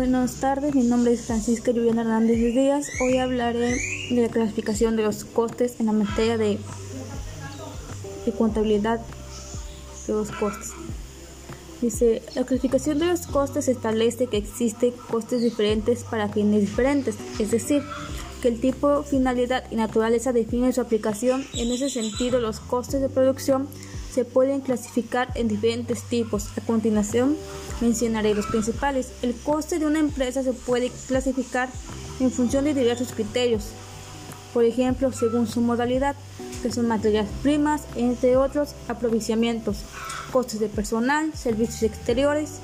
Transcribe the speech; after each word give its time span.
Buenas 0.00 0.36
tardes, 0.36 0.74
mi 0.74 0.84
nombre 0.84 1.12
es 1.12 1.26
Francisca 1.26 1.72
Lluviana 1.72 2.00
Hernández 2.00 2.38
Díaz. 2.38 2.88
Hoy 3.02 3.18
hablaré 3.18 3.76
de 4.10 4.22
la 4.22 4.30
clasificación 4.30 4.96
de 4.96 5.02
los 5.02 5.24
costes 5.26 5.78
en 5.78 5.84
la 5.84 5.92
materia 5.92 6.38
de, 6.38 6.58
de 8.24 8.32
contabilidad 8.32 9.02
de 10.06 10.12
los 10.14 10.30
costes. 10.30 10.70
Dice, 11.82 12.22
la 12.34 12.46
clasificación 12.46 12.98
de 12.98 13.08
los 13.08 13.26
costes 13.26 13.68
establece 13.68 14.26
que 14.26 14.38
existen 14.38 14.94
costes 15.10 15.42
diferentes 15.42 16.02
para 16.04 16.30
fines 16.30 16.62
diferentes, 16.62 17.16
es 17.38 17.50
decir, 17.50 17.82
que 18.40 18.48
el 18.48 18.58
tipo, 18.58 19.02
finalidad 19.02 19.64
y 19.70 19.76
naturaleza 19.76 20.32
definen 20.32 20.72
su 20.72 20.80
aplicación. 20.80 21.44
En 21.52 21.70
ese 21.70 21.90
sentido, 21.90 22.40
los 22.40 22.58
costes 22.58 23.02
de 23.02 23.10
producción 23.10 23.68
se 24.12 24.24
pueden 24.24 24.60
clasificar 24.60 25.28
en 25.34 25.48
diferentes 25.48 26.02
tipos. 26.02 26.48
A 26.56 26.60
continuación 26.60 27.36
mencionaré 27.80 28.34
los 28.34 28.46
principales. 28.46 29.12
El 29.22 29.34
coste 29.34 29.78
de 29.78 29.86
una 29.86 30.00
empresa 30.00 30.42
se 30.42 30.52
puede 30.52 30.90
clasificar 31.06 31.68
en 32.18 32.30
función 32.30 32.64
de 32.64 32.74
diversos 32.74 33.12
criterios. 33.12 33.68
Por 34.52 34.64
ejemplo, 34.64 35.12
según 35.12 35.46
su 35.46 35.60
modalidad, 35.60 36.16
que 36.62 36.72
son 36.72 36.88
materias 36.88 37.28
primas, 37.42 37.82
entre 37.94 38.36
otros 38.36 38.74
aprovisionamientos, 38.88 39.78
costes 40.32 40.60
de 40.60 40.68
personal, 40.68 41.32
servicios 41.34 41.84
exteriores, 41.84 42.58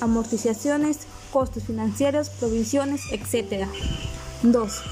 amortizaciones, 0.00 1.00
costes 1.32 1.64
financieros, 1.64 2.30
provisiones, 2.30 3.02
etc. 3.10 3.66
2. 4.42 4.82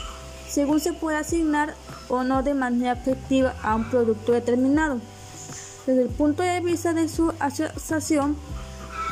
Según 0.48 0.80
se 0.80 0.92
puede 0.92 1.16
asignar 1.16 1.74
o 2.08 2.24
no 2.24 2.42
de 2.42 2.54
manera 2.54 2.92
efectiva 2.92 3.54
a 3.62 3.76
un 3.76 3.88
producto 3.88 4.32
determinado 4.32 5.00
desde 5.86 6.02
el 6.02 6.08
punto 6.08 6.42
de 6.42 6.60
vista 6.60 6.92
de 6.92 7.08
su 7.08 7.32
asociación 7.38 8.36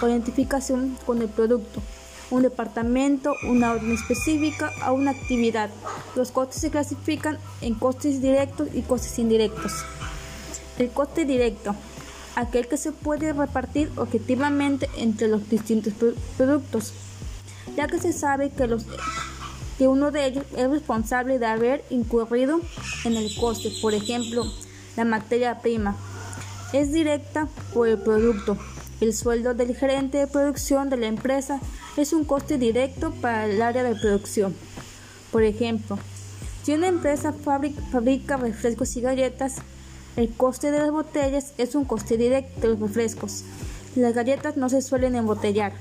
o 0.03 0.09
identificación 0.09 0.97
con 1.07 1.23
el 1.23 1.29
producto, 1.29 1.81
un 2.31 2.43
departamento, 2.43 3.35
una 3.49 3.73
orden 3.73 3.93
específica 3.93 4.71
o 4.89 4.93
una 4.93 5.13
actividad. 5.13 5.71
Los 6.15 6.31
costes 6.31 6.61
se 6.61 6.71
clasifican 6.71 7.39
en 7.61 7.75
costes 7.75 8.21
directos 8.21 8.69
y 8.75 8.83
costes 8.83 9.19
indirectos. 9.19 9.73
El 10.79 10.91
coste 10.91 11.25
directo, 11.25 11.75
aquel 12.37 12.69
que 12.69 12.77
se 12.77 12.93
puede 12.93 13.33
repartir 13.33 13.91
objetivamente 13.97 14.89
entre 14.97 15.29
los 15.29 15.49
distintos 15.49 15.95
productos, 16.37 16.93
ya 17.77 17.89
que 17.89 17.99
se 17.99 18.13
sabe 18.13 18.51
que, 18.51 18.77
que 19.79 19.89
uno 19.89 20.11
de 20.11 20.27
ellos 20.27 20.45
es 20.57 20.71
responsable 20.71 21.39
de 21.39 21.47
haber 21.47 21.85
incurrido 21.91 22.61
en 23.05 23.17
el 23.17 23.35
coste, 23.35 23.73
por 23.83 23.95
ejemplo, 23.95 24.45
la 24.97 25.05
materia 25.05 25.61
prima, 25.61 25.97
es 26.73 26.93
directa 26.93 27.49
por 27.73 27.89
el 27.89 27.99
producto. 27.99 28.57
El 29.01 29.15
sueldo 29.15 29.55
del 29.55 29.77
gerente 29.77 30.19
de 30.19 30.27
producción 30.27 30.91
de 30.91 30.97
la 30.97 31.07
empresa 31.07 31.61
es 31.97 32.13
un 32.13 32.25
coste 32.25 32.59
directo 32.59 33.13
para 33.13 33.47
el 33.47 33.63
área 33.63 33.85
de 33.85 33.95
producción. 33.95 34.55
Por 35.31 35.43
ejemplo, 35.43 35.99
si 36.63 36.75
una 36.75 36.89
empresa 36.89 37.33
fabrica, 37.33 38.37
refrescos 38.37 38.97
y 38.97 39.01
galletas, 39.01 39.57
el 40.17 40.31
coste 40.31 40.71
de 40.71 40.81
las 40.81 40.91
botellas 40.91 41.53
es 41.59 41.75
un 41.75 41.85
coste 41.85 42.17
directo 42.17 42.61
de 42.61 42.69
los 42.69 42.81
refrescos. 42.81 43.45
Las 43.95 44.15
galletas 44.15 44.57
no 44.57 44.69
se 44.69 44.83
suelen 44.83 45.15
embotellar. 45.15 45.73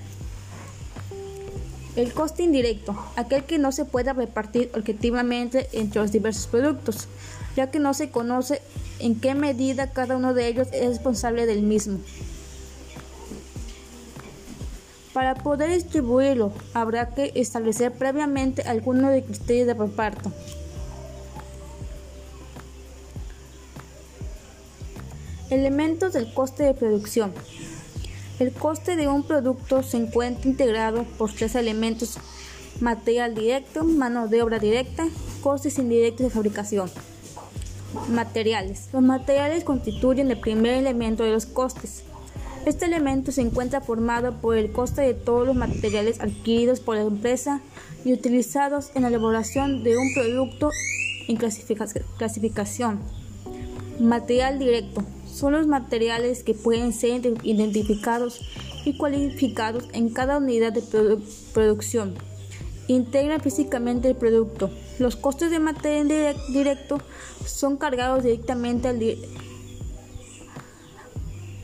El 1.98 2.14
coste 2.14 2.44
indirecto, 2.44 2.96
aquel 3.16 3.44
que 3.46 3.58
no 3.58 3.72
se 3.72 3.84
pueda 3.84 4.14
repartir 4.14 4.70
objetivamente 4.76 5.68
entre 5.74 6.00
los 6.00 6.12
diversos 6.12 6.46
productos, 6.46 7.08
ya 7.56 7.72
que 7.72 7.80
no 7.80 7.96
se 7.96 8.12
conoce 8.12 8.62
en 9.00 9.20
qué 9.20 9.34
medida 9.34 9.92
cada 9.92 10.16
uno 10.16 10.36
de 10.36 10.48
ellos 10.48 10.68
es 10.74 10.90
responsable 10.90 11.48
del 11.48 11.64
mismo. 11.64 11.98
Para 15.12 15.34
poder 15.34 15.72
distribuirlo, 15.72 16.54
habrá 16.76 17.16
que 17.16 17.32
establecer 17.34 17.92
previamente 17.92 18.62
algunos 18.62 19.10
de 19.10 19.24
criterios 19.24 19.66
de 19.66 19.74
reparto. 19.74 20.32
Elementos 25.50 26.14
del 26.14 26.32
coste 26.32 26.62
de 26.62 26.76
producción. 26.76 27.34
El 28.40 28.52
coste 28.52 28.96
de 28.96 29.08
un 29.08 29.24
producto 29.24 29.82
se 29.82 29.98
encuentra 29.98 30.48
integrado 30.48 31.06
por 31.18 31.34
tres 31.34 31.56
elementos, 31.56 32.20
material 32.80 33.34
directo, 33.34 33.84
mano 33.84 34.28
de 34.28 34.44
obra 34.44 34.60
directa, 34.60 35.08
costes 35.42 35.80
indirectos 35.80 36.28
de 36.28 36.30
fabricación. 36.30 36.92
Materiales. 38.10 38.90
Los 38.94 39.02
materiales 39.02 39.64
constituyen 39.64 40.30
el 40.30 40.40
primer 40.40 40.76
elemento 40.76 41.24
de 41.24 41.32
los 41.32 41.48
costes. 41.48 42.04
Este 42.68 42.86
elemento 42.86 43.32
se 43.32 43.42
encuentra 43.42 43.82
formado 43.82 44.40
por 44.40 44.56
el 44.56 44.72
coste 44.72 45.02
de 45.02 45.16
todos 45.16 45.48
los 45.48 45.56
materiales 45.56 46.20
adquiridos 46.20 46.80
por 46.80 46.96
la 46.96 47.02
empresa 47.02 47.62
y 48.06 48.14
utilizados 48.14 48.92
en 48.94 49.02
la 49.02 49.08
elaboración 49.08 49.84
de 49.84 49.98
un 49.98 50.14
producto 50.14 50.70
en 51.28 51.38
clasificación. 51.38 53.00
Material 54.00 54.60
directo 54.60 55.04
son 55.38 55.54
los 55.54 55.68
materiales 55.68 56.44
que 56.44 56.56
pueden 56.56 56.94
ser 56.94 57.22
identificados 57.44 58.42
y 58.86 58.98
cualificados 58.98 59.84
en 59.94 60.10
cada 60.10 60.38
unidad 60.38 60.74
de 60.74 60.82
producción. 61.54 62.16
Integran 62.88 63.42
físicamente 63.42 64.08
el 64.08 64.16
producto. 64.16 64.72
Los 64.98 65.16
costes 65.16 65.52
de 65.52 65.60
material 65.60 66.36
directo 66.52 67.00
son 67.46 67.78
cargados 67.78 68.24
directamente 68.24 68.88
al, 68.88 69.00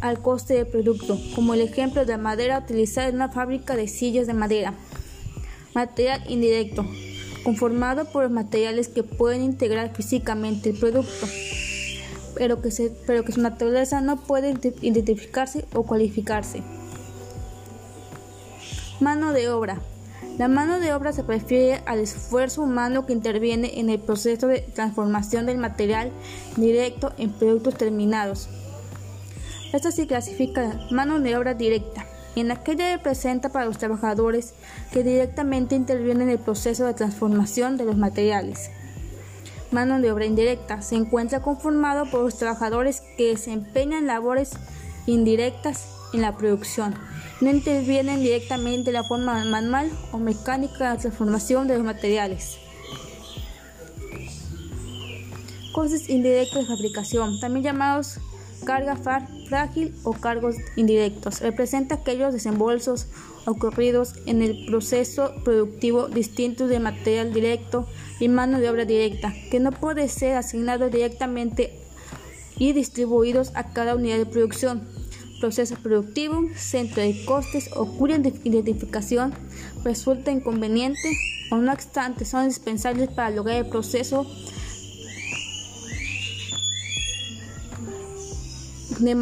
al 0.02 0.22
coste 0.22 0.54
del 0.54 0.68
producto, 0.68 1.20
como 1.34 1.56
el 1.56 1.62
ejemplo 1.62 2.06
de 2.06 2.12
la 2.12 2.18
madera 2.20 2.60
utilizada 2.60 3.08
en 3.08 3.16
una 3.16 3.30
fábrica 3.30 3.76
de 3.76 3.88
sillas 3.88 4.28
de 4.28 4.34
madera. 4.34 4.76
Material 5.74 6.22
indirecto, 6.30 6.86
conformado 7.44 8.06
por 8.06 8.22
los 8.24 8.32
materiales 8.32 8.88
que 8.88 9.02
pueden 9.02 9.42
integrar 9.42 9.96
físicamente 9.96 10.70
el 10.70 10.78
producto 10.78 11.26
pero 12.36 12.62
que, 12.62 12.72
se, 12.72 12.92
pero 13.06 13.24
que 13.24 13.32
su 13.32 13.42
naturaleza 13.42 14.02
no 14.02 14.18
puede 14.18 14.56
identificarse 14.82 15.66
o 15.74 15.84
cualificarse. 15.84 16.62
Mano 19.00 19.34
de 19.34 19.50
obra. 19.50 19.82
La 20.38 20.48
mano 20.48 20.80
de 20.80 20.94
obra 20.94 21.14
se 21.14 21.22
refiere 21.22 21.82
al 21.86 22.00
esfuerzo 22.00 22.64
humano 22.64 23.06
que 23.06 23.14
interviene 23.14 23.80
en 23.80 23.90
el 23.90 24.00
proceso 24.00 24.48
de 24.48 24.62
transformación 24.62 25.46
del 25.46 25.60
material 25.60 26.12
directo 26.56 27.14
en 27.18 27.32
productos 27.32 27.76
terminados. 27.76 28.50
Esta 29.74 29.92
se 29.92 30.08
clasifica 30.08 30.80
mano 30.92 31.20
de 31.20 31.38
obra 31.38 31.54
directa, 31.54 32.06
en 32.36 32.52
aquella 32.52 32.96
que 32.96 33.04
presenta 33.04 33.50
para 33.50 33.66
los 33.66 33.78
trabajadores 33.78 34.54
que 34.92 35.04
directamente 35.04 35.76
intervienen 35.76 36.30
en 36.30 36.38
el 36.38 36.40
proceso 36.40 36.86
de 36.86 36.94
transformación 36.94 37.78
de 37.78 37.86
los 37.86 37.98
materiales 37.98 38.72
mano 39.74 40.00
de 40.00 40.12
obra 40.12 40.26
indirecta. 40.26 40.82
Se 40.82 40.96
encuentra 40.96 41.42
conformado 41.42 42.06
por 42.10 42.22
los 42.22 42.38
trabajadores 42.38 43.02
que 43.18 43.30
desempeñan 43.30 44.08
labores 44.08 44.52
indirectas 45.06 45.88
en 46.14 46.22
la 46.22 46.38
producción. 46.38 46.96
No 47.42 47.50
intervienen 47.50 48.22
directamente 48.22 48.92
en 48.92 48.94
la 48.94 49.04
forma 49.04 49.44
manual 49.46 49.92
o 50.12 50.18
mecánica 50.18 50.78
de 50.78 50.96
la 50.96 50.98
transformación 50.98 51.68
de 51.68 51.76
los 51.76 51.84
materiales. 51.84 52.58
Costes 55.74 56.08
indirectos 56.08 56.62
de 56.62 56.68
fabricación, 56.68 57.40
también 57.40 57.64
llamados 57.64 58.20
carga 58.66 58.96
frágil 58.96 59.94
o 60.04 60.14
cargos 60.14 60.56
indirectos, 60.76 61.42
representa 61.42 61.96
aquellos 61.96 62.34
desembolsos 62.34 63.08
ocurridos 63.46 64.16
en 64.26 64.42
el 64.42 64.66
proceso 64.66 65.32
productivo 65.44 66.08
distintos 66.08 66.70
de 66.70 66.80
material 66.80 67.34
directo 67.34 67.88
y 68.20 68.30
mano 68.30 68.60
de 68.60 68.70
obra 68.70 68.86
directa, 68.86 69.34
que 69.52 69.60
no 69.60 69.72
puede 69.72 70.08
ser 70.08 70.38
asignado 70.38 70.90
directamente 70.90 71.80
y 72.58 72.74
distribuidos 72.74 73.52
a 73.56 73.74
cada 73.74 73.96
unidad 73.96 74.18
de 74.18 74.26
producción. 74.26 74.88
Proceso 75.40 75.76
productivo, 75.76 76.48
centro 76.56 77.02
de 77.02 77.26
costes 77.26 77.70
o 77.76 77.86
cuya 77.98 78.18
identificación 78.44 79.34
resulta 79.84 80.32
inconveniente 80.32 81.18
o 81.52 81.58
no 81.58 81.74
obstante 81.74 82.24
son 82.24 82.44
indispensables 82.44 83.10
para 83.10 83.30
lograr 83.30 83.58
el 83.58 83.66
proceso 83.70 84.26
de 89.04 89.16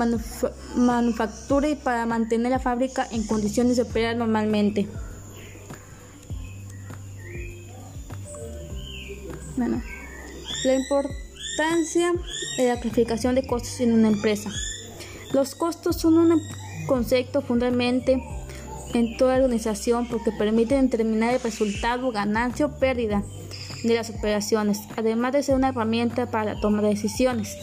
manufactura 0.75 1.69
y 1.69 1.75
para 1.75 2.05
mantener 2.05 2.51
la 2.51 2.59
fábrica 2.59 3.07
en 3.11 3.25
condiciones 3.25 3.77
de 3.77 3.83
operar 3.83 4.15
normalmente. 4.15 4.87
la 10.63 10.75
importancia 10.75 12.13
de 12.57 12.67
la 12.67 12.79
clasificación 12.79 13.35
de 13.35 13.45
costos 13.45 13.79
en 13.79 13.93
una 13.93 14.07
empresa. 14.07 14.51
Los 15.33 15.55
costos 15.55 15.97
son 15.97 16.17
un 16.17 16.41
concepto 16.87 17.41
fundamental 17.41 18.21
en 18.93 19.17
toda 19.17 19.37
organización 19.37 20.07
porque 20.07 20.31
permiten 20.31 20.89
determinar 20.89 21.33
el 21.33 21.41
resultado, 21.41 22.11
ganancia 22.11 22.65
o 22.65 22.79
pérdida 22.79 23.23
de 23.83 23.95
las 23.95 24.09
operaciones, 24.09 24.79
además 24.97 25.33
de 25.33 25.43
ser 25.43 25.55
una 25.55 25.69
herramienta 25.69 26.29
para 26.29 26.53
la 26.53 26.61
toma 26.61 26.81
de 26.81 26.89
decisiones. 26.89 27.55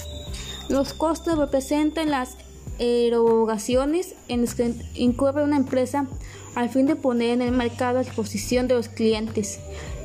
Los 0.69 0.93
costos 0.93 1.38
representan 1.38 2.11
las 2.11 2.37
erogaciones 2.79 4.15
en 4.29 4.43
las 4.43 4.55
que 4.55 4.75
incurre 4.94 5.43
una 5.43 5.56
empresa 5.56 6.06
al 6.55 6.69
fin 6.69 6.87
de 6.87 6.97
poner 6.97 7.31
en 7.31 7.43
el 7.43 7.53
mercado 7.53 7.99
a 7.99 8.03
disposición 8.03 8.69
de 8.69 8.75
los 8.75 8.88
clientes 8.88 9.61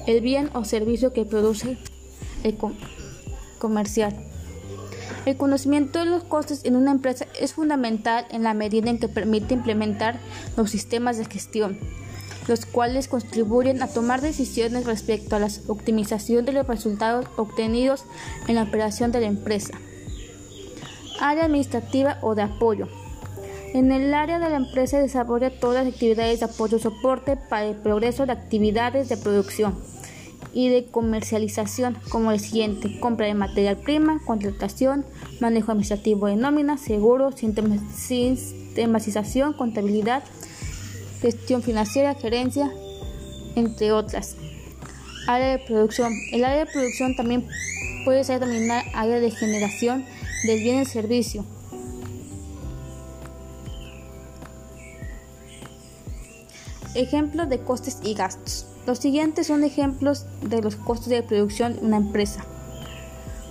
el 0.07 0.21
bien 0.21 0.50
o 0.54 0.65
servicio 0.65 1.13
que 1.13 1.25
produce 1.25 1.77
el 2.44 2.57
comercial. 3.60 4.15
El 5.25 5.38
conocimiento 5.38 6.00
de 6.00 6.06
los 6.06 6.24
costes 6.24 6.65
en 6.65 6.75
una 6.75 6.92
empresa 6.92 7.25
es 7.39 7.54
fundamental 7.54 8.25
en 8.30 8.44
la 8.44 8.54
medida 8.54 8.89
en 8.89 9.00
que 9.00 9.07
permite 9.07 9.54
implementar 9.54 10.19
los 10.57 10.69
sistemas 10.69 11.18
de 11.18 11.25
gestión, 11.25 11.80
los 12.48 12.65
cuales 12.65 13.07
contribuyen 13.07 13.81
a 13.81 13.88
tomar 13.88 14.21
decisiones 14.21 14.86
respecto 14.86 15.36
a 15.36 15.39
la 15.39 15.48
optimización 15.68 16.45
de 16.45 16.51
los 16.51 16.68
resultados 16.68 17.25
obtenidos 17.38 18.04
en 18.48 18.56
la 18.56 18.63
operación 18.63 19.12
de 19.12 19.21
la 19.21 19.27
empresa. 19.27 19.77
Área 21.24 21.46
administrativa 21.46 22.20
o 22.22 22.36
de 22.36 22.42
apoyo. 22.42 22.90
En 23.74 23.94
el 23.94 24.14
área 24.14 24.40
de 24.40 24.50
la 24.50 24.58
empresa 24.58 25.00
desarrolla 25.00 25.58
todas 25.58 25.86
las 25.86 25.94
actividades 25.94 26.42
de 26.42 26.48
apoyo 26.48 26.80
soporte 26.80 27.38
para 27.38 27.66
el 27.66 27.78
progreso 27.78 28.25
de 28.25 28.34
actividades 28.34 29.08
de 29.08 29.16
producción 29.16 29.80
y 30.54 30.68
de 30.68 30.88
comercialización 30.88 31.98
como 32.10 32.34
el 32.34 32.42
siguiente, 32.42 33.00
compra 33.00 33.25
de 33.25 33.36
material 33.36 33.78
prima, 33.78 34.20
contratación, 34.25 35.06
manejo 35.40 35.72
administrativo 35.72 36.28
de 36.28 36.36
nóminas, 36.36 36.81
seguros, 36.81 37.36
sistematización, 37.36 39.54
contabilidad, 39.54 40.25
gestión 41.22 41.64
financiera, 41.64 42.16
gerencia, 42.16 42.70
entre 43.56 43.94
otras. 43.94 44.36
Área 45.25 45.58
de 45.58 45.60
producción. 45.60 46.12
El 46.34 46.44
área 46.44 46.66
de 46.66 46.70
producción 46.70 47.16
también 47.16 47.48
puede 48.04 48.25
ser 48.25 48.42
denominada 48.42 48.84
área 48.94 49.22
de 49.22 49.31
generación 49.31 50.04
del 50.44 50.60
bien 50.60 50.81
y 50.81 50.86
servicio. 50.86 51.45
Ejemplos 56.95 57.50
de 57.50 57.60
costes 57.60 58.00
y 58.04 58.13
gastos. 58.13 58.68
Los 58.86 59.00
siguientes 59.00 59.48
son 59.48 59.63
ejemplos 59.63 60.25
de 60.42 60.62
los 60.62 60.75
costos 60.75 61.07
de 61.10 61.24
producción 61.24 61.75
de 61.75 61.80
una 61.80 61.98
empresa. 61.98 62.45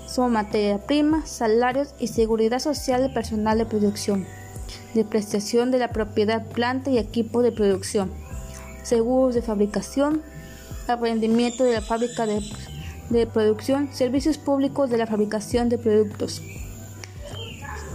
Son 0.07 0.33
materia 0.33 0.79
prima, 0.87 1.25
salarios 1.27 1.95
y 1.99 2.09
seguridad 2.09 2.59
social 2.59 3.01
del 3.01 3.15
personal 3.15 3.57
de 3.57 3.65
producción, 3.65 4.27
depreciación 4.95 5.71
de 5.71 5.79
la 5.79 5.89
propiedad, 5.89 6.47
planta 6.47 6.91
y 6.91 6.99
equipo 6.99 7.43
de 7.43 7.51
producción, 7.51 8.13
seguros 8.83 9.35
de 9.35 9.41
fabricación, 9.43 10.23
aprendimiento 10.87 11.65
de 11.65 11.73
la 11.73 11.81
fábrica 11.81 12.27
de, 12.27 12.43
de 13.09 13.27
producción, 13.27 13.89
servicios 13.93 14.37
públicos 14.37 14.91
de 14.91 14.99
la 14.99 15.07
fabricación 15.07 15.71
de 15.71 15.79
productos. 15.79 16.43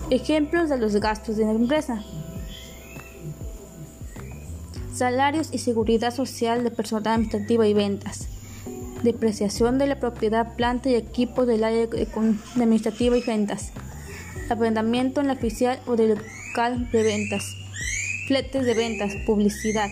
Ejemplos 0.10 0.70
de 0.70 0.78
los 0.78 0.96
gastos 0.96 1.38
de 1.38 1.46
la 1.46 1.52
empresa 1.52 2.04
salarios 4.98 5.50
y 5.52 5.60
seguridad 5.60 6.14
social 6.14 6.64
de 6.64 6.72
personal 6.72 7.14
administrativo 7.14 7.64
y 7.64 7.74
ventas, 7.74 8.28
depreciación 9.04 9.78
de 9.78 9.86
la 9.86 10.00
propiedad, 10.00 10.56
planta 10.56 10.90
y 10.90 10.96
equipo 10.96 11.46
del 11.46 11.64
área 11.64 11.88
administrativa 12.56 13.16
y 13.16 13.22
ventas, 13.22 13.72
arrendamiento 14.50 15.22
en 15.22 15.28
la 15.28 15.34
oficial 15.34 15.80
o 15.86 15.96
del 15.96 16.16
local 16.16 16.90
de 16.92 17.04
ventas, 17.04 17.56
fletes 18.28 18.66
de 18.66 18.74
ventas, 18.74 19.14
publicidad. 19.28 19.90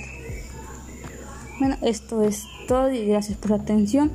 Bueno, 1.59 1.77
esto 1.83 2.23
es 2.23 2.43
todo 2.67 2.91
y 2.91 3.05
gracias 3.05 3.37
por 3.37 3.49
su 3.49 3.55
atención. 3.55 4.11